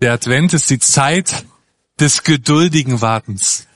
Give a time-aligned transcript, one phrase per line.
[0.00, 1.44] Der Advent ist die Zeit
[1.98, 3.66] des geduldigen Wartens.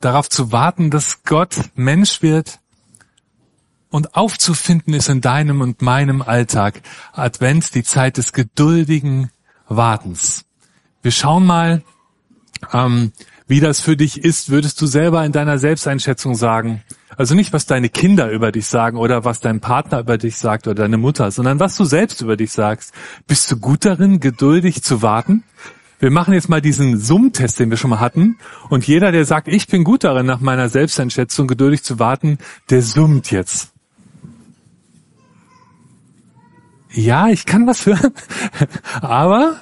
[0.00, 2.60] Darauf zu warten, dass Gott Mensch wird
[3.90, 6.82] und aufzufinden ist in deinem und meinem Alltag.
[7.12, 9.32] Advent, die Zeit des geduldigen
[9.66, 10.44] Wartens.
[11.02, 11.82] Wir schauen mal,
[12.72, 13.12] ähm,
[13.46, 14.50] wie das für dich ist.
[14.50, 16.82] Würdest du selber in deiner Selbsteinschätzung sagen,
[17.16, 20.66] also nicht, was deine Kinder über dich sagen oder was dein Partner über dich sagt
[20.66, 22.92] oder deine Mutter, sondern was du selbst über dich sagst.
[23.26, 25.44] Bist du gut darin, geduldig zu warten?
[26.00, 28.36] Wir machen jetzt mal diesen Summ-Test, den wir schon mal hatten.
[28.68, 32.82] Und jeder, der sagt, ich bin gut darin, nach meiner Selbsteinschätzung geduldig zu warten, der
[32.82, 33.72] summt jetzt.
[36.90, 38.12] Ja, ich kann was hören,
[39.00, 39.60] aber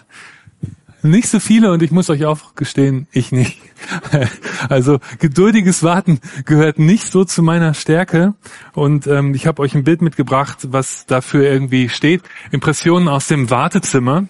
[1.02, 3.60] nicht so viele und ich muss euch auch gestehen, ich nicht.
[4.68, 8.34] Also geduldiges Warten gehört nicht so zu meiner Stärke
[8.74, 12.22] und ähm, ich habe euch ein Bild mitgebracht, was dafür irgendwie steht.
[12.50, 14.28] Impressionen aus dem Wartezimmer.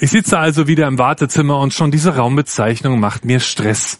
[0.00, 3.98] Ich sitze also wieder im Wartezimmer und schon diese Raumbezeichnung macht mir Stress.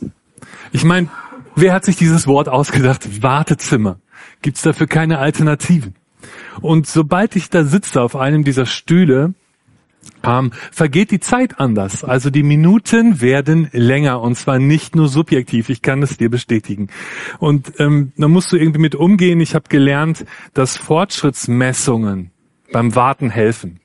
[0.72, 1.08] Ich meine,
[1.54, 3.22] wer hat sich dieses Wort ausgedacht?
[3.22, 3.98] Wartezimmer.
[4.40, 5.94] Gibt's dafür keine Alternativen?
[6.60, 9.34] Und sobald ich da sitze auf einem dieser Stühle,
[10.24, 12.04] ähm, vergeht die Zeit anders.
[12.04, 15.68] Also die Minuten werden länger und zwar nicht nur subjektiv.
[15.68, 16.88] Ich kann es dir bestätigen.
[17.38, 19.40] Und ähm, da musst du irgendwie mit umgehen.
[19.40, 22.30] Ich habe gelernt, dass Fortschrittsmessungen
[22.72, 23.81] beim Warten helfen.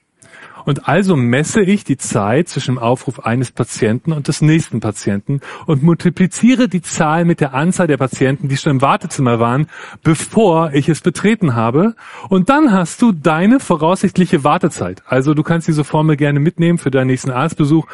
[0.68, 5.40] Und also messe ich die Zeit zwischen dem Aufruf eines Patienten und des nächsten Patienten
[5.66, 9.68] und multipliziere die Zahl mit der Anzahl der Patienten, die schon im Wartezimmer waren,
[10.04, 11.96] bevor ich es betreten habe.
[12.28, 15.04] Und dann hast du deine voraussichtliche Wartezeit.
[15.06, 17.88] Also du kannst diese Formel gerne mitnehmen für deinen nächsten Arztbesuch.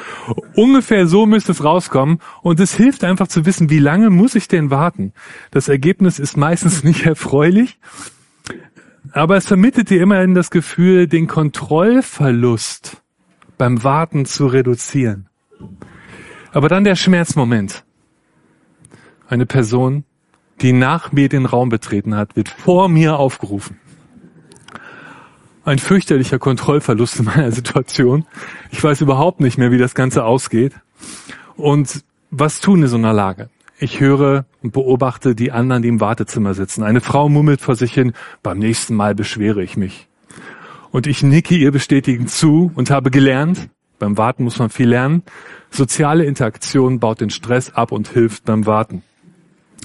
[0.56, 2.22] Ungefähr so müsste es rauskommen.
[2.42, 5.14] Und es hilft einfach zu wissen, wie lange muss ich denn warten.
[5.52, 7.78] Das Ergebnis ist meistens nicht erfreulich.
[9.13, 13.03] Aber es vermittelt dir immerhin das Gefühl, den Kontrollverlust
[13.59, 15.29] beim Warten zu reduzieren.
[16.51, 17.85] Aber dann der Schmerzmoment.
[19.28, 20.03] Eine Person,
[20.62, 23.78] die nach mir den Raum betreten hat, wird vor mir aufgerufen.
[25.63, 28.25] Ein fürchterlicher Kontrollverlust in meiner Situation.
[28.72, 30.73] Ich weiß überhaupt nicht mehr, wie das Ganze ausgeht.
[31.56, 33.50] Und was tun in so einer Lage?
[33.84, 36.84] Ich höre und beobachte die anderen, die im Wartezimmer sitzen.
[36.84, 40.08] Eine Frau mummelt vor sich hin, beim nächsten Mal beschwere ich mich.
[40.92, 43.68] Und ich nicke ihr bestätigend zu und habe gelernt,
[44.00, 45.24] beim Warten muss man viel lernen,
[45.70, 49.04] soziale Interaktion baut den Stress ab und hilft beim Warten.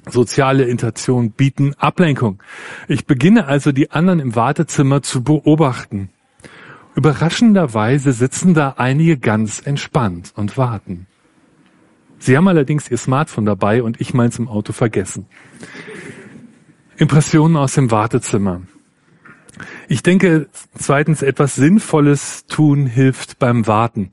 [0.09, 2.41] Soziale Interaktion bieten Ablenkung.
[2.87, 6.11] Ich beginne also die anderen im Wartezimmer zu beobachten.
[6.95, 11.08] Überraschenderweise sitzen da einige ganz entspannt und warten.
[12.19, 15.27] Sie haben allerdings Ihr Smartphone dabei und ich meins im Auto vergessen.
[16.97, 18.62] Impressionen aus dem Wartezimmer.
[19.89, 24.11] Ich denke, zweitens, etwas Sinnvolles tun hilft beim Warten.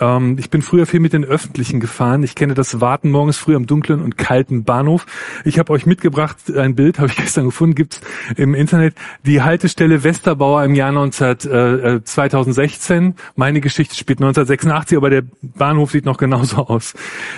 [0.00, 2.22] Ähm, ich bin früher viel mit den Öffentlichen gefahren.
[2.22, 5.06] Ich kenne das Warten morgens früh am dunklen und kalten Bahnhof.
[5.44, 8.00] Ich habe euch mitgebracht, ein Bild habe ich gestern gefunden, gibt's
[8.36, 8.94] im Internet.
[9.24, 13.14] Die Haltestelle Westerbauer im Jahr 19, äh, 2016.
[13.36, 16.94] Meine Geschichte spielt 1986, aber der Bahnhof sieht noch genauso aus.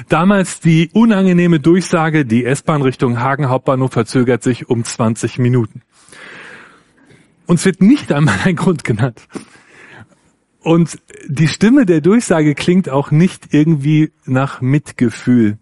[0.09, 5.82] Damals die unangenehme Durchsage, die S-Bahn Richtung Hagen Hauptbahnhof verzögert sich um 20 Minuten.
[7.47, 9.27] Uns wird nicht einmal ein Grund genannt.
[10.62, 15.59] Und die Stimme der Durchsage klingt auch nicht irgendwie nach Mitgefühl.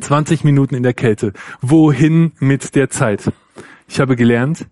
[0.00, 1.32] 20 Minuten in der Kälte.
[1.60, 3.32] Wohin mit der Zeit?
[3.88, 4.66] Ich habe gelernt,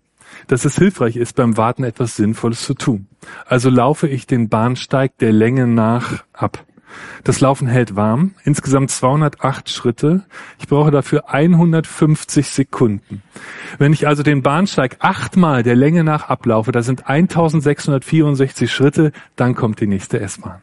[0.47, 3.07] dass es hilfreich ist, beim Warten etwas Sinnvolles zu tun.
[3.45, 6.65] Also laufe ich den Bahnsteig der Länge nach ab.
[7.23, 8.33] Das Laufen hält warm.
[8.43, 10.25] Insgesamt 208 Schritte.
[10.59, 13.21] Ich brauche dafür 150 Sekunden.
[13.77, 19.55] Wenn ich also den Bahnsteig achtmal der Länge nach ablaufe, das sind 1664 Schritte, dann
[19.55, 20.61] kommt die nächste S-Bahn.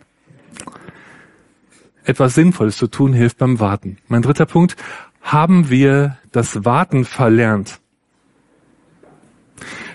[2.04, 3.98] Etwas Sinnvolles zu tun hilft beim Warten.
[4.08, 4.76] Mein dritter Punkt.
[5.20, 7.80] Haben wir das Warten verlernt?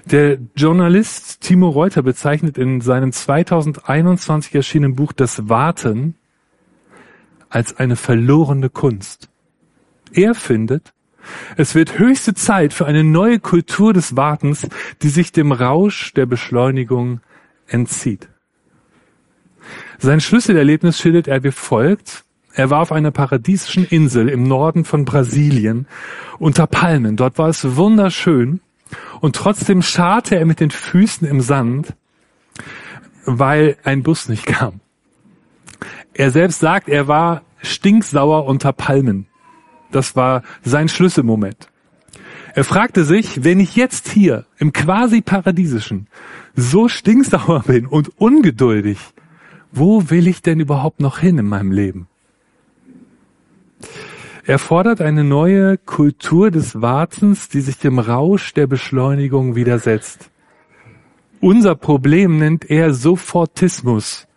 [0.06, 6.16] Der Journalist Timo Reuter bezeichnet in seinem 2021 erschienenen Buch Das Warten
[7.54, 9.30] als eine verlorene Kunst.
[10.12, 10.94] Er findet,
[11.56, 14.68] es wird höchste Zeit für eine neue Kultur des Wartens,
[15.04, 17.22] die sich dem Rausch der Beschleunigung
[17.68, 18.28] entzieht.
[20.00, 22.26] Sein Schlüsselerlebnis schildert er wie folgt.
[22.56, 25.88] Er war auf einer paradiesischen Insel im Norden von Brasilien
[26.40, 27.16] unter Palmen.
[27.16, 28.62] Dort war es wunderschön
[29.22, 31.94] und trotzdem scharte er mit den Füßen im Sand,
[33.26, 34.82] weil ein Bus nicht kam.
[36.14, 39.28] Er selbst sagt, er war stinksauer unter Palmen.
[39.92, 41.70] Das war sein Schlüsselmoment.
[42.56, 46.08] Er fragte sich, wenn ich jetzt hier im quasi paradiesischen
[46.56, 49.00] so stinksauer bin und ungeduldig,
[49.72, 52.08] wo will ich denn überhaupt noch hin in meinem Leben?
[54.46, 60.30] Er fordert eine neue Kultur des Wartens, die sich dem Rausch der Beschleunigung widersetzt.
[61.40, 64.28] Unser Problem nennt er Sofortismus.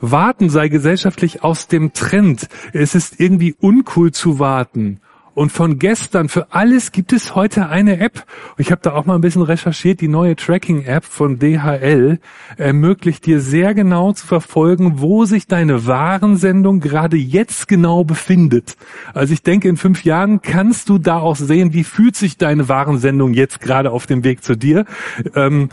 [0.00, 2.48] Warten sei gesellschaftlich aus dem Trend.
[2.72, 5.00] Es ist irgendwie uncool zu warten.
[5.38, 8.24] Und von gestern, für alles gibt es heute eine App.
[8.56, 10.00] Ich habe da auch mal ein bisschen recherchiert.
[10.00, 12.18] Die neue Tracking-App von DHL
[12.56, 18.76] ermöglicht dir sehr genau zu verfolgen, wo sich deine Warensendung gerade jetzt genau befindet.
[19.14, 22.68] Also ich denke, in fünf Jahren kannst du da auch sehen, wie fühlt sich deine
[22.68, 24.86] Warensendung jetzt gerade auf dem Weg zu dir.
[25.36, 25.68] Ähm,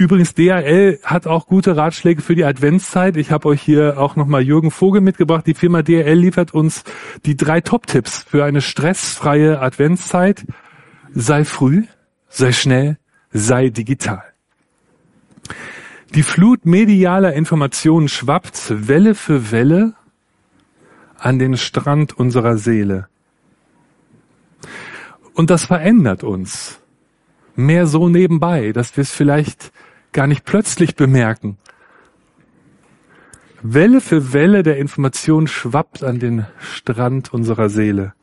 [0.00, 3.18] Übrigens, DHL hat auch gute Ratschläge für die Adventszeit.
[3.18, 5.46] Ich habe euch hier auch nochmal Jürgen Vogel mitgebracht.
[5.46, 6.84] Die Firma DHL liefert uns
[7.26, 10.46] die drei Top-Tipps für eine stressfreie Adventszeit.
[11.12, 11.84] Sei früh,
[12.30, 12.96] sei schnell,
[13.30, 14.22] sei digital.
[16.14, 19.92] Die Flut medialer Informationen schwappt Welle für Welle
[21.18, 23.08] an den Strand unserer Seele.
[25.34, 26.80] Und das verändert uns.
[27.54, 29.72] Mehr so nebenbei, dass wir es vielleicht
[30.12, 31.58] gar nicht plötzlich bemerken.
[33.62, 38.14] Welle für Welle der Information schwappt an den Strand unserer Seele.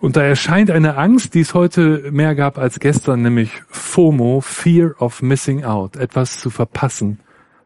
[0.00, 4.94] Und da erscheint eine Angst, die es heute mehr gab als gestern, nämlich FOMO, Fear
[4.98, 7.20] of Missing Out, etwas zu verpassen,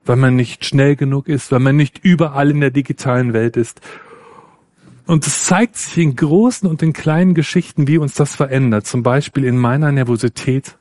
[0.05, 3.81] weil man nicht schnell genug ist, weil man nicht überall in der digitalen Welt ist.
[5.07, 8.87] Und es zeigt sich in großen und in kleinen Geschichten, wie uns das verändert.
[8.87, 10.77] Zum Beispiel in meiner Nervosität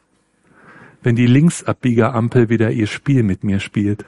[1.04, 4.06] wenn die Linksabbieger-Ampel wieder ihr Spiel mit mir spielt?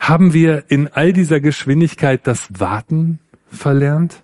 [0.00, 3.18] Haben wir in all dieser Geschwindigkeit das Warten
[3.48, 4.22] verlernt?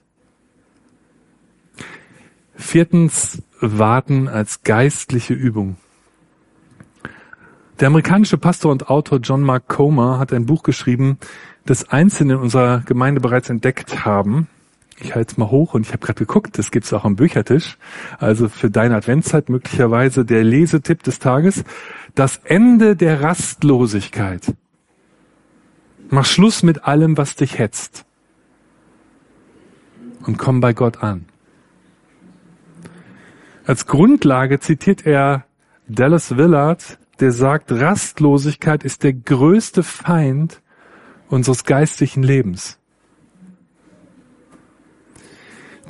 [2.55, 5.77] Viertens, Warten als geistliche Übung.
[7.81, 11.19] Der amerikanische Pastor und Autor John Mark Comer hat ein Buch geschrieben,
[11.65, 14.49] das Einzelne in unserer Gemeinde bereits entdeckt haben
[15.05, 17.79] ich halte es mal hoch und ich habe gerade geguckt, das gibt's auch am Büchertisch.
[18.19, 21.65] Also für deine Adventszeit möglicherweise der Lesetipp des Tages.
[22.15, 24.55] Das Ende der Rastlosigkeit.
[26.11, 28.05] Mach Schluss mit allem, was dich hetzt.
[30.27, 31.25] Und komm bei Gott an.
[33.65, 35.47] Als Grundlage zitiert er
[35.89, 40.61] Dallas Willard, der sagt, Rastlosigkeit ist der größte Feind
[41.29, 42.79] unseres geistlichen Lebens.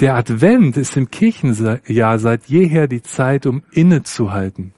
[0.01, 4.73] Der Advent ist im Kirchenjahr seit jeher die Zeit, um innezuhalten,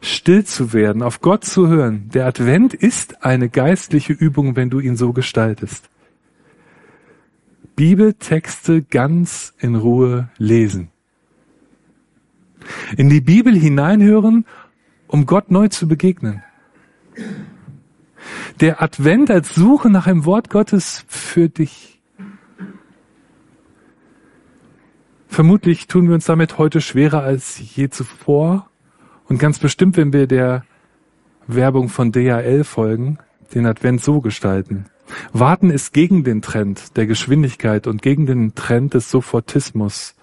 [0.00, 2.08] still zu werden, auf Gott zu hören.
[2.12, 5.90] Der Advent ist eine geistliche Übung, wenn du ihn so gestaltest.
[7.76, 10.90] Bibeltexte ganz in Ruhe lesen.
[12.96, 14.46] In die Bibel hineinhören,
[15.06, 16.42] um Gott neu zu begegnen.
[18.60, 21.93] Der Advent als Suche nach einem Wort Gottes für dich
[25.34, 28.70] Vermutlich tun wir uns damit heute schwerer als je zuvor.
[29.24, 30.64] Und ganz bestimmt, wenn wir der
[31.48, 33.18] Werbung von DHL folgen,
[33.52, 34.84] den Advent so gestalten.
[35.32, 40.14] Warten ist gegen den Trend der Geschwindigkeit und gegen den Trend des Sofortismus.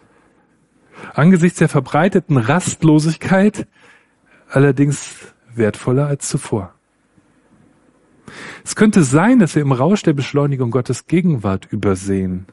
[1.14, 3.68] Angesichts der verbreiteten Rastlosigkeit
[4.48, 5.14] allerdings
[5.54, 6.74] wertvoller als zuvor.
[8.64, 12.46] Es könnte sein, dass wir im Rausch der Beschleunigung Gottes Gegenwart übersehen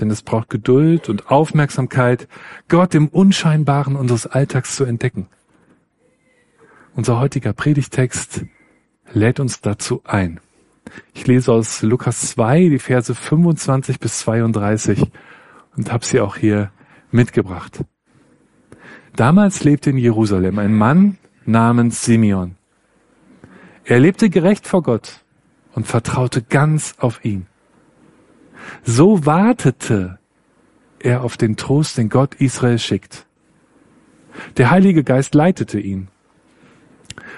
[0.00, 2.28] denn es braucht Geduld und Aufmerksamkeit,
[2.68, 5.28] Gott im Unscheinbaren unseres Alltags zu entdecken.
[6.94, 8.44] Unser heutiger Predigtext
[9.12, 10.40] lädt uns dazu ein.
[11.14, 15.10] Ich lese aus Lukas 2 die Verse 25 bis 32
[15.76, 16.70] und habe sie auch hier
[17.10, 17.84] mitgebracht.
[19.14, 22.56] Damals lebte in Jerusalem ein Mann namens Simeon.
[23.84, 25.24] Er lebte gerecht vor Gott
[25.74, 27.46] und vertraute ganz auf ihn.
[28.84, 30.18] So wartete
[30.98, 33.26] er auf den Trost, den Gott Israel schickt.
[34.56, 36.08] Der Heilige Geist leitete ihn.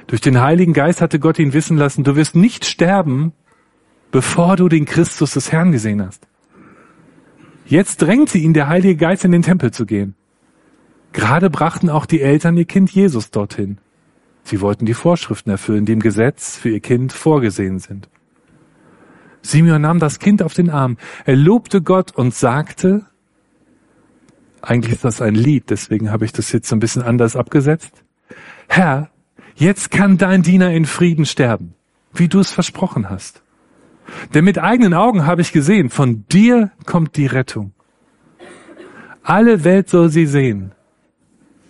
[0.07, 3.33] Durch den Heiligen Geist hatte Gott ihn wissen lassen, du wirst nicht sterben,
[4.11, 6.27] bevor du den Christus des Herrn gesehen hast.
[7.65, 10.15] Jetzt drängte ihn der Heilige Geist in den Tempel zu gehen.
[11.12, 13.79] Gerade brachten auch die Eltern ihr Kind Jesus dorthin.
[14.43, 18.09] Sie wollten die Vorschriften erfüllen, die im Gesetz für ihr Kind vorgesehen sind.
[19.42, 20.97] Simeon nahm das Kind auf den Arm.
[21.25, 23.06] Er lobte Gott und sagte,
[24.62, 27.92] eigentlich ist das ein Lied, deswegen habe ich das jetzt so ein bisschen anders abgesetzt.
[28.68, 29.11] Herr,
[29.54, 31.75] jetzt kann dein Diener in Frieden sterben,
[32.12, 33.42] wie du es versprochen hast.
[34.35, 37.73] Denn mit eigenen Augen habe ich gesehen, von dir kommt die Rettung.
[39.23, 40.73] Alle Welt soll sie sehen.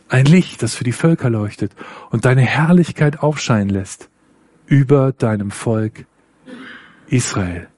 [0.09, 1.73] Ein Licht, das für die Völker leuchtet
[2.11, 4.09] und deine Herrlichkeit aufscheinen lässt
[4.67, 6.07] über deinem Volk
[7.11, 7.69] Israel.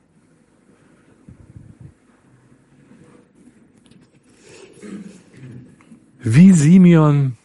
[6.21, 7.37] Wie Simeon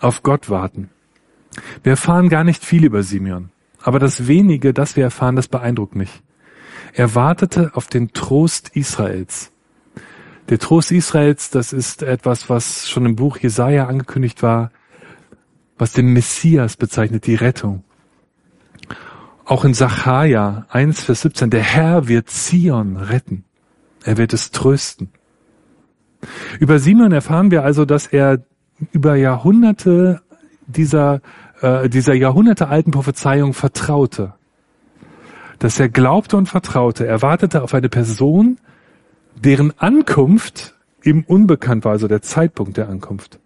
[0.00, 0.90] auf Gott warten.
[1.82, 5.94] Wir erfahren gar nicht viel über Simeon, aber das wenige, das wir erfahren, das beeindruckt
[5.94, 6.22] mich.
[6.92, 9.52] Er wartete auf den Trost Israels.
[10.48, 14.72] Der Trost Israels, das ist etwas, was schon im Buch Jesaja angekündigt war,
[15.78, 17.84] was den Messias bezeichnet, die Rettung.
[19.50, 23.42] Auch in Sacharja 1, Vers 17, der Herr wird Zion retten.
[24.04, 25.08] Er wird es trösten.
[26.60, 28.44] Über Simon erfahren wir also, dass er
[28.92, 30.22] über Jahrhunderte
[30.68, 31.20] dieser,
[31.62, 34.34] äh, dieser Jahrhunderte alten Prophezeiung vertraute.
[35.58, 37.04] Dass er glaubte und vertraute.
[37.08, 38.58] Er wartete auf eine Person,
[39.34, 43.40] deren Ankunft ihm unbekannt war, also der Zeitpunkt der Ankunft.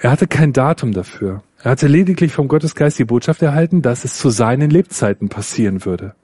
[0.00, 1.42] Er hatte kein Datum dafür.
[1.62, 6.14] Er hatte lediglich vom Gottesgeist die Botschaft erhalten, dass es zu seinen Lebzeiten passieren würde.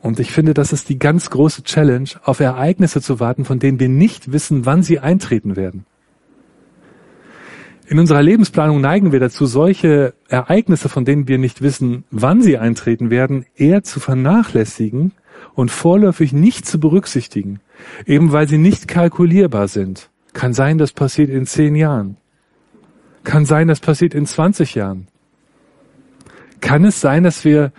[0.00, 3.78] Und ich finde, das ist die ganz große Challenge, auf Ereignisse zu warten, von denen
[3.78, 5.86] wir nicht wissen, wann sie eintreten werden.
[7.86, 12.56] In unserer Lebensplanung neigen wir dazu, solche Ereignisse, von denen wir nicht wissen, wann sie
[12.56, 15.12] eintreten werden, eher zu vernachlässigen
[15.54, 17.60] und vorläufig nicht zu berücksichtigen,
[18.06, 20.08] eben weil sie nicht kalkulierbar sind.
[20.32, 22.16] Kann sein, das passiert in zehn Jahren.
[23.24, 25.06] Kann sein, das passiert in 20 Jahren.
[26.60, 27.72] Kann es sein, dass wir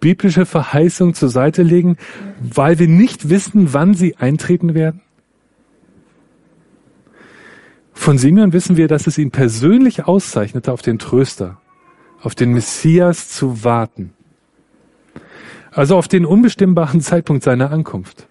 [0.00, 1.96] biblische Verheißung zur Seite legen,
[2.40, 5.02] weil wir nicht wissen, wann sie eintreten werden?
[7.92, 11.60] Von Simeon wissen wir, dass es ihn persönlich auszeichnete, auf den Tröster,
[12.22, 14.14] auf den Messias zu warten.
[15.70, 18.26] Also auf den unbestimmbaren Zeitpunkt seiner Ankunft.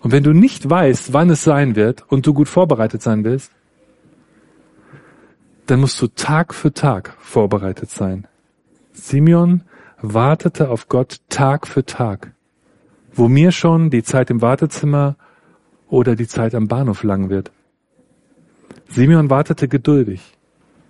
[0.00, 3.52] Und wenn du nicht weißt, wann es sein wird und du gut vorbereitet sein willst,
[5.70, 8.26] dann musst du Tag für Tag vorbereitet sein.
[8.92, 9.62] Simeon
[10.02, 12.32] wartete auf Gott Tag für Tag,
[13.12, 15.16] wo mir schon die Zeit im Wartezimmer
[15.88, 17.52] oder die Zeit am Bahnhof lang wird.
[18.88, 20.36] Simeon wartete geduldig.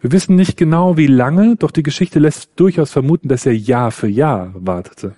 [0.01, 3.91] Wir wissen nicht genau, wie lange, doch die Geschichte lässt durchaus vermuten, dass er Jahr
[3.91, 5.15] für Jahr wartete.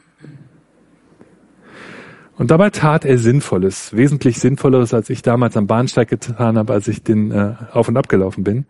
[2.37, 6.89] Und dabei tat er Sinnvolles, wesentlich Sinnvolleres, als ich damals am Bahnsteig getan habe, als
[6.89, 8.67] ich den äh, auf und ab gelaufen bin.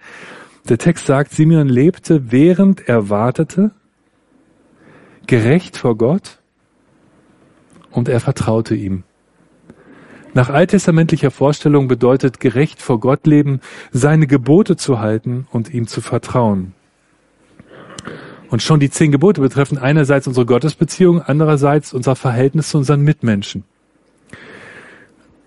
[0.68, 3.72] Der Text sagt, Simeon lebte, während er wartete,
[5.26, 6.38] gerecht vor Gott
[7.90, 9.04] und er vertraute ihm.
[10.34, 16.00] Nach alttestamentlicher Vorstellung bedeutet gerecht vor Gott leben, seine Gebote zu halten und ihm zu
[16.00, 16.74] vertrauen.
[18.48, 23.64] Und schon die zehn Gebote betreffen einerseits unsere Gottesbeziehung, andererseits unser Verhältnis zu unseren Mitmenschen.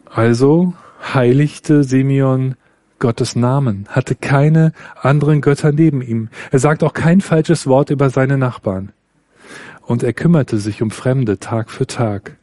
[0.05, 0.73] Also
[1.13, 2.55] heiligte Simeon
[2.99, 4.71] Gottes Namen, hatte keine
[5.01, 6.29] anderen Götter neben ihm.
[6.51, 8.91] Er sagt auch kein falsches Wort über seine Nachbarn.
[9.81, 12.37] Und er kümmerte sich um Fremde Tag für Tag.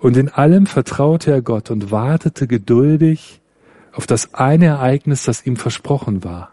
[0.00, 3.40] Und in allem vertraute er Gott und wartete geduldig
[3.92, 6.52] auf das eine Ereignis, das ihm versprochen war.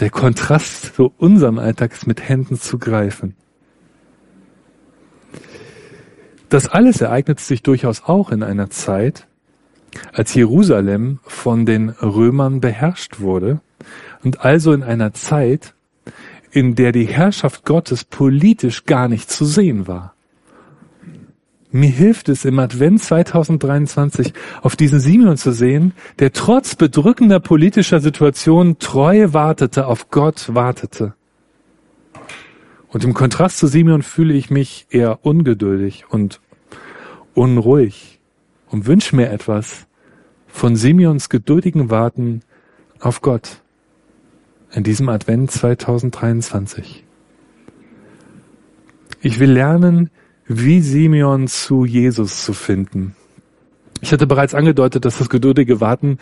[0.00, 3.36] Der Kontrast zu unserem Alltag ist mit Händen zu greifen.
[6.48, 9.28] Das alles ereignete sich durchaus auch in einer Zeit,
[10.12, 13.60] als Jerusalem von den Römern beherrscht wurde
[14.22, 15.74] und also in einer Zeit,
[16.50, 20.14] in der die Herrschaft Gottes politisch gar nicht zu sehen war.
[21.72, 24.32] Mir hilft es im Advent 2023
[24.62, 31.14] auf diesen Simeon zu sehen, der trotz bedrückender politischer Situation treu wartete, auf Gott wartete.
[32.86, 36.40] Und im Kontrast zu Simeon fühle ich mich eher ungeduldig und
[37.34, 38.13] unruhig
[38.70, 39.86] und wünsche mir etwas
[40.46, 42.40] von Simeons geduldigen Warten
[43.00, 43.62] auf Gott
[44.72, 47.04] in diesem Advent 2023.
[49.20, 50.10] Ich will lernen,
[50.46, 53.16] wie Simeon zu Jesus zu finden.
[54.00, 56.18] Ich hatte bereits angedeutet, dass das geduldige Warten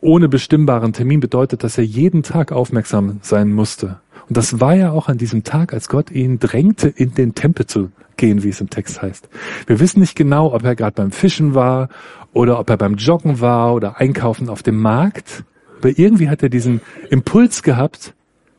[0.00, 4.00] ohne bestimmbaren Termin bedeutet, dass er jeden Tag aufmerksam sein musste.
[4.28, 7.66] Und das war ja auch an diesem Tag, als Gott ihn drängte, in den Tempel
[7.66, 9.28] zu gehen, wie es im Text heißt.
[9.66, 11.88] Wir wissen nicht genau, ob er gerade beim Fischen war
[12.32, 15.44] oder ob er beim Joggen war oder einkaufen auf dem Markt.
[15.78, 16.80] Aber irgendwie hat er diesen
[17.10, 18.14] Impuls gehabt,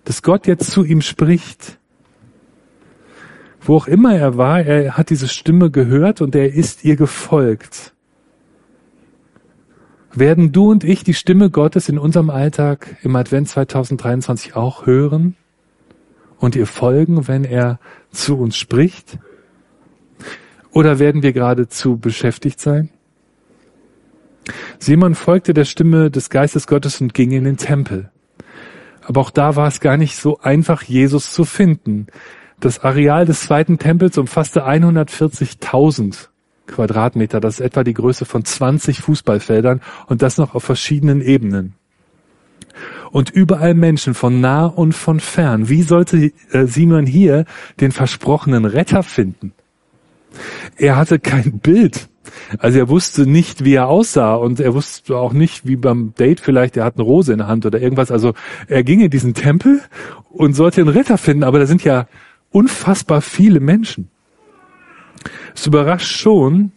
[0.06, 1.78] dass Gott jetzt zu ihm spricht
[3.68, 7.94] wo auch immer er war, er hat diese Stimme gehört und er ist ihr gefolgt.
[10.14, 15.36] Werden du und ich die Stimme Gottes in unserem Alltag im Advent 2023 auch hören
[16.40, 17.80] und ihr folgen, wenn er
[18.12, 19.18] zu uns spricht?
[20.72, 22.90] Oder werden wir geradezu beschäftigt sein?
[24.80, 28.12] Simon folgte der Stimme des Geistes Gottes und ging in den Tempel.
[29.04, 32.08] Aber auch da war es gar nicht so einfach, Jesus zu finden.
[32.60, 36.28] Das Areal des zweiten Tempels umfasste 140.000
[36.68, 37.40] Quadratmeter.
[37.40, 41.76] Das ist etwa die Größe von 20 Fußballfeldern und das noch auf verschiedenen Ebenen.
[43.12, 45.70] Und überall Menschen von nah und von fern.
[45.70, 47.46] Wie sollte äh, Simon hier
[47.80, 49.54] den versprochenen Retter finden?
[50.78, 52.10] Er hatte kein Bild
[52.60, 56.40] also er wusste nicht, wie er aussah und er wusste auch nicht, wie beim Date
[56.40, 58.12] vielleicht, er hat eine Rose in der Hand oder irgendwas.
[58.12, 58.34] Also
[58.68, 59.82] er ging in diesen Tempel
[60.30, 62.08] und sollte einen Retter finden, aber da sind ja
[62.52, 64.10] unfassbar viele Menschen.
[65.56, 66.72] Es überrascht schon,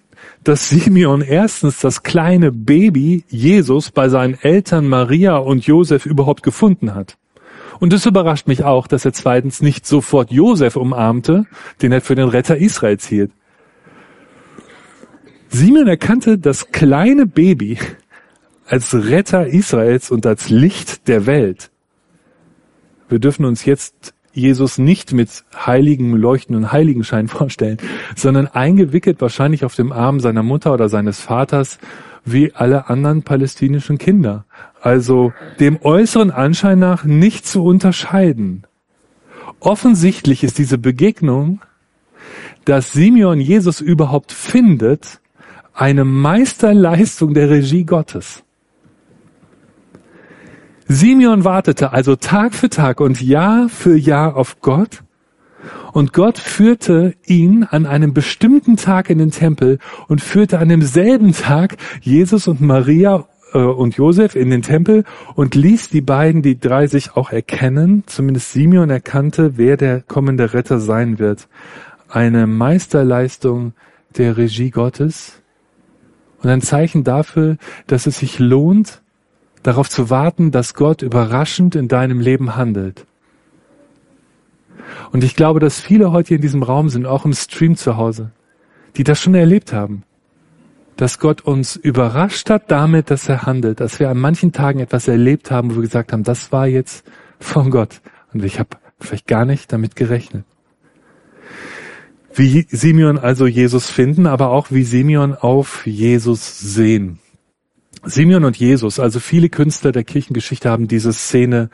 [0.44, 6.94] dass Simeon erstens das kleine Baby Jesus bei seinen Eltern Maria und Josef überhaupt gefunden
[6.94, 7.16] hat.
[7.78, 11.46] Und es überrascht mich auch, dass er zweitens nicht sofort Josef umarmte,
[11.80, 13.32] den er für den Retter Israels hielt.
[15.48, 17.78] Simon erkannte das kleine Baby
[18.66, 21.70] als Retter Israels und als Licht der Welt.
[23.08, 27.78] Wir dürfen uns jetzt Jesus nicht mit heiligen, leuchtenden Heiligenschein vorstellen,
[28.16, 31.78] sondern eingewickelt wahrscheinlich auf dem Arm seiner Mutter oder seines Vaters
[32.24, 34.44] wie alle anderen palästinischen Kinder.
[34.80, 38.64] Also dem äußeren Anschein nach nicht zu unterscheiden.
[39.58, 41.60] Offensichtlich ist diese Begegnung,
[42.64, 45.20] dass Simeon Jesus überhaupt findet,
[45.74, 48.42] eine Meisterleistung der Regie Gottes.
[50.92, 55.04] Simeon wartete also Tag für Tag und Jahr für Jahr auf Gott
[55.92, 59.78] und Gott führte ihn an einem bestimmten Tag in den Tempel
[60.08, 65.04] und führte an demselben Tag Jesus und Maria äh, und Josef in den Tempel
[65.36, 70.54] und ließ die beiden, die drei sich auch erkennen, zumindest Simeon erkannte, wer der kommende
[70.54, 71.46] Retter sein wird.
[72.08, 73.74] Eine Meisterleistung
[74.18, 75.40] der Regie Gottes
[76.42, 79.02] und ein Zeichen dafür, dass es sich lohnt,
[79.62, 83.06] darauf zu warten, dass Gott überraschend in deinem Leben handelt.
[85.12, 88.30] Und ich glaube, dass viele heute in diesem Raum sind, auch im Stream zu Hause,
[88.96, 90.02] die das schon erlebt haben.
[90.96, 95.08] Dass Gott uns überrascht hat damit, dass er handelt, dass wir an manchen Tagen etwas
[95.08, 97.04] erlebt haben, wo wir gesagt haben, das war jetzt
[97.38, 98.00] von Gott.
[98.32, 100.44] Und ich habe vielleicht gar nicht damit gerechnet
[102.34, 107.18] wie Simeon also Jesus finden, aber auch wie Simeon auf Jesus sehen.
[108.02, 111.70] Simeon und Jesus, also viele Künstler der Kirchengeschichte haben diese Szene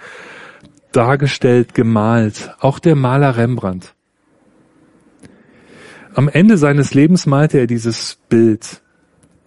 [0.92, 2.54] dargestellt, gemalt.
[2.60, 3.94] Auch der Maler Rembrandt.
[6.14, 8.82] Am Ende seines Lebens malte er dieses Bild.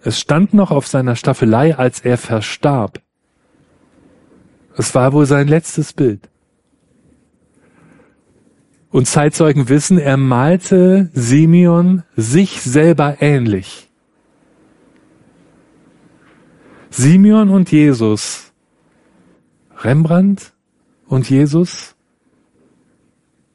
[0.02, 3.00] Es stand noch auf seiner Staffelei, als er verstarb.
[4.76, 6.28] Es war wohl sein letztes Bild.
[8.90, 13.89] Und Zeitzeugen wissen, er malte Simeon sich selber ähnlich.
[16.90, 18.52] Simeon und Jesus,
[19.78, 20.52] Rembrandt
[21.06, 21.94] und Jesus,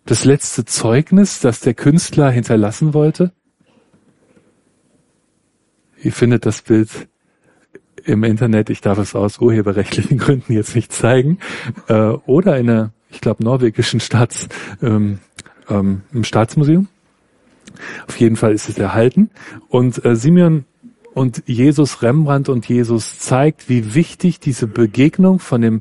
[0.06, 3.32] das letzte Zeugnis, das der Künstler hinterlassen wollte.
[6.02, 7.08] Ihr findet das Bild
[8.04, 11.40] im Internet, ich darf es aus urheberrechtlichen Gründen jetzt nicht zeigen,
[11.88, 14.48] äh, oder in einer ich glaube, norwegischen Staats,
[14.82, 15.20] ähm,
[15.70, 16.88] ähm, im Staatsmuseum.
[18.08, 19.30] Auf jeden Fall ist es erhalten.
[19.70, 20.66] Und äh, Simeon
[21.16, 25.80] und Jesus, Rembrandt und Jesus zeigt, wie wichtig diese Begegnung von dem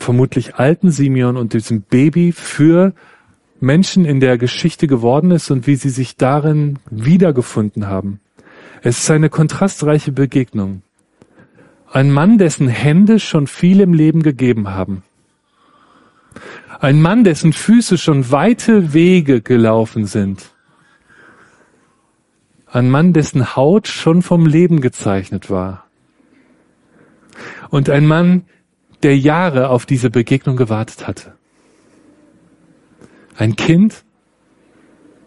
[0.00, 2.94] vermutlich alten Simeon und diesem Baby für
[3.60, 8.20] Menschen in der Geschichte geworden ist und wie sie sich darin wiedergefunden haben.
[8.80, 10.80] Es ist eine kontrastreiche Begegnung.
[11.92, 15.02] Ein Mann, dessen Hände schon viel im Leben gegeben haben.
[16.80, 20.51] Ein Mann, dessen Füße schon weite Wege gelaufen sind.
[22.72, 25.84] Ein Mann, dessen Haut schon vom Leben gezeichnet war.
[27.68, 28.46] Und ein Mann,
[29.02, 31.34] der Jahre auf diese Begegnung gewartet hatte.
[33.36, 34.04] Ein Kind,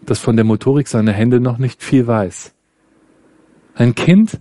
[0.02, 2.52] das von der Motorik seiner Hände noch nicht viel weiß.
[3.76, 4.40] Ein Kind,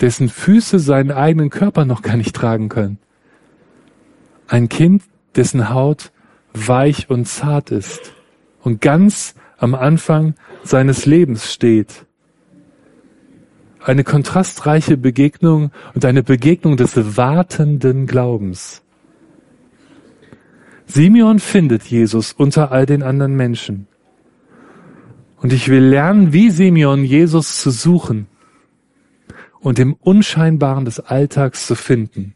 [0.00, 2.98] dessen Füße seinen eigenen Körper noch gar nicht tragen können.
[4.48, 5.04] Ein Kind,
[5.36, 6.10] dessen Haut
[6.52, 8.12] weich und zart ist
[8.60, 12.07] und ganz am Anfang seines Lebens steht.
[13.84, 18.82] Eine kontrastreiche Begegnung und eine Begegnung des wartenden Glaubens.
[20.86, 23.86] Simeon findet Jesus unter all den anderen Menschen.
[25.36, 28.26] Und ich will lernen, wie Simeon Jesus zu suchen
[29.60, 32.34] und im Unscheinbaren des Alltags zu finden.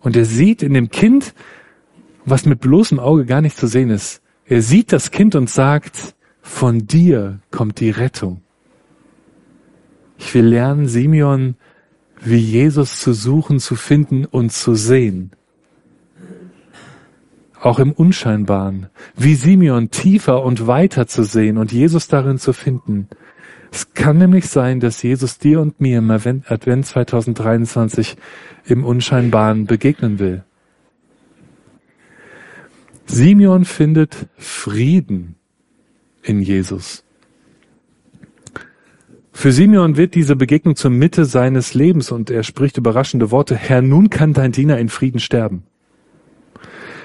[0.00, 1.34] Und er sieht in dem Kind
[2.26, 4.20] was mit bloßem Auge gar nicht zu sehen ist.
[4.44, 8.42] Er sieht das Kind und sagt, von dir kommt die Rettung.
[10.18, 11.56] Ich will lernen, Simeon
[12.22, 15.32] wie Jesus zu suchen, zu finden und zu sehen.
[17.60, 18.86] Auch im Unscheinbaren.
[19.16, 23.08] Wie Simeon tiefer und weiter zu sehen und Jesus darin zu finden.
[23.72, 28.16] Es kann nämlich sein, dass Jesus dir und mir im Advent 2023
[28.66, 30.44] im Unscheinbaren begegnen will.
[33.06, 35.36] Simeon findet Frieden
[36.22, 37.05] in Jesus.
[39.36, 43.54] Für Simeon wird diese Begegnung zur Mitte seines Lebens und er spricht überraschende Worte.
[43.54, 45.64] Herr, nun kann dein Diener in Frieden sterben.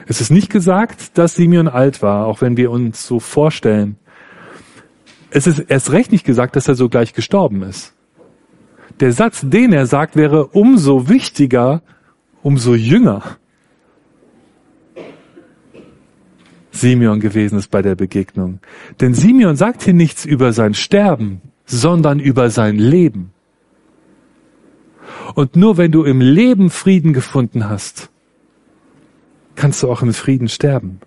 [0.07, 3.97] Es ist nicht gesagt, dass Simeon alt war, auch wenn wir uns so vorstellen.
[5.29, 7.93] Es ist erst recht nicht gesagt, dass er so gleich gestorben ist.
[9.01, 11.81] Der Satz, den er sagt, wäre umso wichtiger,
[12.41, 13.23] umso jünger.
[16.71, 18.61] Simeon gewesen ist bei der Begegnung.
[19.01, 21.41] Denn Simeon sagt hier nichts über sein Sterben,
[21.71, 23.31] sondern über sein Leben.
[25.35, 28.09] Und nur wenn du im Leben Frieden gefunden hast,
[29.55, 30.99] kannst du auch im Frieden sterben.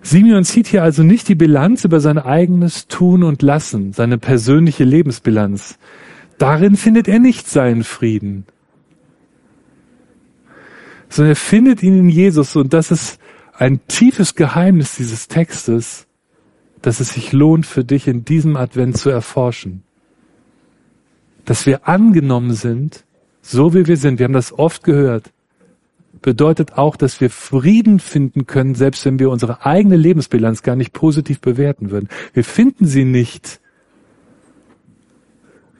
[0.00, 4.84] Simeon zieht hier also nicht die Bilanz über sein eigenes Tun und Lassen, seine persönliche
[4.84, 5.78] Lebensbilanz.
[6.38, 8.46] Darin findet er nicht seinen Frieden,
[11.08, 13.18] sondern er findet ihn in Jesus und das ist
[13.52, 16.06] ein tiefes Geheimnis dieses Textes,
[16.86, 19.82] dass es sich lohnt für dich in diesem Advent zu erforschen.
[21.44, 23.04] Dass wir angenommen sind,
[23.42, 25.32] so wie wir sind, wir haben das oft gehört,
[26.22, 30.92] bedeutet auch, dass wir Frieden finden können, selbst wenn wir unsere eigene Lebensbilanz gar nicht
[30.92, 32.08] positiv bewerten würden.
[32.34, 33.58] Wir finden sie nicht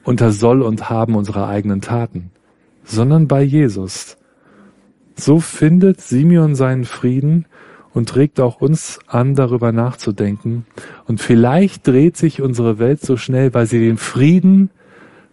[0.03, 2.31] unter Soll und Haben unserer eigenen Taten,
[2.83, 4.17] sondern bei Jesus.
[5.15, 7.45] So findet Simeon seinen Frieden
[7.97, 10.67] und regt auch uns an, darüber nachzudenken.
[11.07, 14.69] Und vielleicht dreht sich unsere Welt so schnell, weil sie den Frieden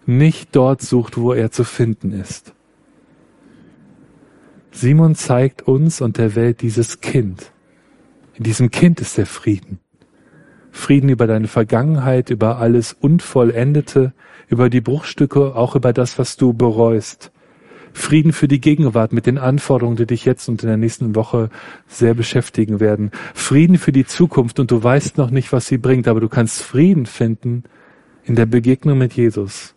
[0.07, 2.55] nicht dort sucht, wo er zu finden ist.
[4.71, 7.53] Simon zeigt uns und der Welt dieses Kind.
[8.33, 9.79] In diesem Kind ist der Frieden.
[10.73, 14.15] Frieden über deine Vergangenheit, über alles Unvollendete,
[14.49, 17.31] über die Bruchstücke, auch über das, was du bereust.
[17.97, 21.49] Frieden für die Gegenwart mit den Anforderungen, die dich jetzt und in der nächsten Woche
[21.87, 23.13] sehr beschäftigen werden.
[23.35, 26.61] Frieden für die Zukunft und du weißt noch nicht, was sie bringt, aber du kannst
[26.63, 27.63] Frieden finden
[28.25, 29.75] in der Begegnung mit Jesus.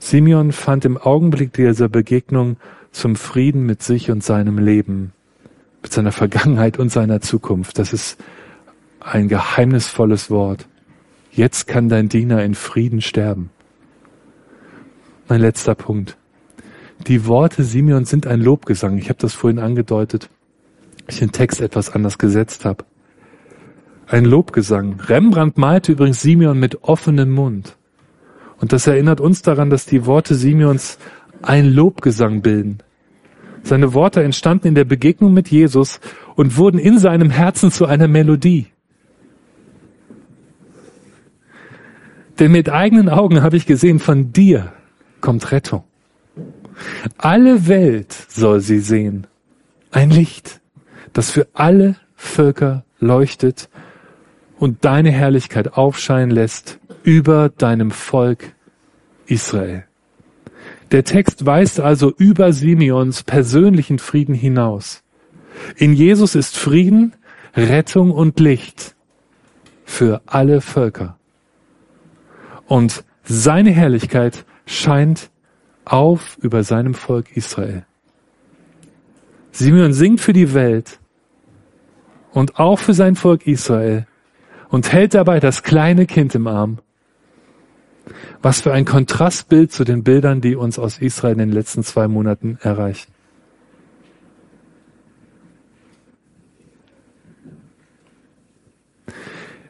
[0.00, 2.56] Simeon fand im Augenblick dieser Begegnung
[2.90, 5.12] zum Frieden mit sich und seinem Leben,
[5.82, 7.78] mit seiner Vergangenheit und seiner Zukunft.
[7.78, 8.18] Das ist
[9.00, 10.66] ein geheimnisvolles Wort.
[11.30, 13.50] Jetzt kann dein Diener in Frieden sterben.
[15.28, 16.16] Mein letzter Punkt.
[17.00, 18.96] Die Worte Simeon sind ein Lobgesang.
[18.98, 20.30] Ich habe das vorhin angedeutet,
[21.06, 22.84] ich den Text etwas anders gesetzt habe.
[24.06, 25.00] Ein Lobgesang.
[25.00, 27.76] Rembrandt malte übrigens Simeon mit offenem Mund.
[28.60, 30.98] Und das erinnert uns daran, dass die Worte Simeons
[31.42, 32.78] ein Lobgesang bilden.
[33.62, 36.00] Seine Worte entstanden in der Begegnung mit Jesus
[36.36, 38.66] und wurden in seinem Herzen zu einer Melodie.
[42.38, 44.72] Denn mit eigenen Augen habe ich gesehen, von dir
[45.20, 45.84] kommt Rettung.
[47.18, 49.26] Alle Welt soll sie sehen.
[49.90, 50.60] Ein Licht,
[51.12, 53.68] das für alle Völker leuchtet
[54.58, 58.54] und deine Herrlichkeit aufscheinen lässt über deinem Volk
[59.26, 59.84] Israel.
[60.90, 65.02] Der Text weist also über Simeons persönlichen Frieden hinaus.
[65.76, 67.14] In Jesus ist Frieden,
[67.56, 68.94] Rettung und Licht
[69.84, 71.18] für alle Völker.
[72.66, 75.30] Und seine Herrlichkeit scheint
[75.84, 77.84] auf über seinem Volk Israel.
[79.52, 80.98] Simeon singt für die Welt
[82.32, 84.06] und auch für sein Volk Israel
[84.68, 86.78] und hält dabei das kleine Kind im Arm.
[88.42, 92.08] Was für ein Kontrastbild zu den Bildern, die uns aus Israel in den letzten zwei
[92.08, 93.12] Monaten erreichen.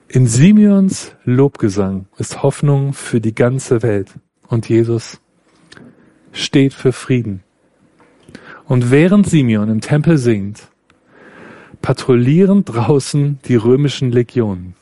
[0.09, 4.15] In Simeons Lobgesang ist Hoffnung für die ganze Welt
[4.47, 5.21] und Jesus
[6.35, 7.43] steht für Frieden.
[8.67, 10.69] Und während Simeon im Tempel singt,
[11.81, 14.75] patrouillieren draußen die römischen Legionen.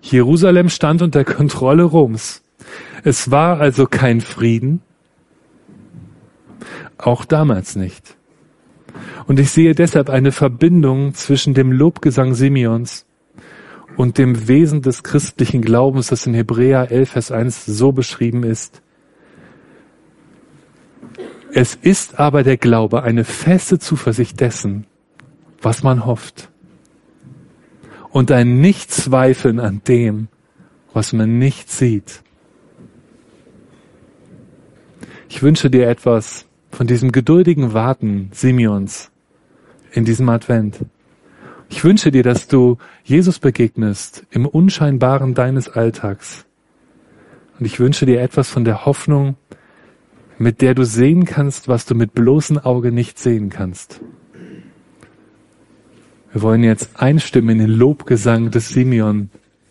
[0.00, 2.42] Jerusalem stand unter Kontrolle Roms.
[3.04, 4.80] Es war also kein Frieden,
[6.96, 8.16] auch damals nicht.
[9.26, 13.06] Und ich sehe deshalb eine Verbindung zwischen dem Lobgesang Simeons
[13.98, 18.80] und dem Wesen des christlichen Glaubens, das in Hebräer 11, Vers 1 so beschrieben ist.
[21.52, 24.86] Es ist aber der Glaube eine feste Zuversicht dessen,
[25.60, 26.48] was man hofft.
[28.10, 30.28] Und ein Nichtzweifeln an dem,
[30.92, 32.22] was man nicht sieht.
[35.28, 39.10] Ich wünsche dir etwas von diesem geduldigen Warten Simeons
[39.90, 40.86] in diesem Advent.
[41.68, 46.46] Ich wünsche dir, dass du Jesus begegnest im Unscheinbaren deines Alltags.
[47.58, 49.36] Und ich wünsche dir etwas von der Hoffnung,
[50.38, 54.00] mit der du sehen kannst, was du mit bloßem Auge nicht sehen kannst.
[56.32, 59.30] Wir wollen jetzt einstimmen in den Lobgesang des Simeon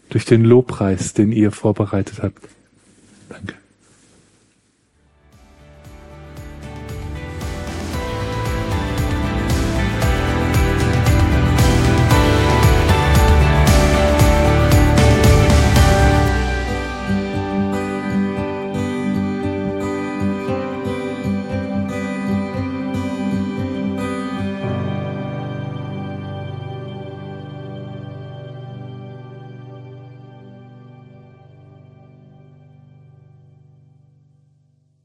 [0.10, 2.57] durch den Lobpreis, den ihr vorbereitet habt.